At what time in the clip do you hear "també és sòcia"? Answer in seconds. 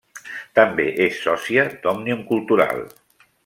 0.59-1.67